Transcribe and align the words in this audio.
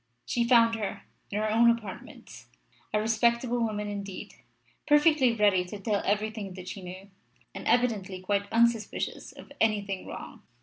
She 0.25 0.43
found 0.43 0.73
her, 0.73 1.03
in 1.29 1.37
her 1.37 1.51
own 1.51 1.69
apartments, 1.69 2.47
a 2.91 2.99
respectable 2.99 3.59
woman 3.59 3.87
indeed, 3.87 4.33
perfectly 4.87 5.31
ready 5.33 5.63
to 5.65 5.79
tell 5.79 6.01
everything 6.07 6.55
that 6.55 6.69
she 6.69 6.81
knew, 6.81 7.11
and 7.53 7.67
evidently 7.67 8.19
quite 8.19 8.51
unsuspicious 8.51 9.31
of 9.31 9.51
anything 9.61 10.07
wrong. 10.07 10.41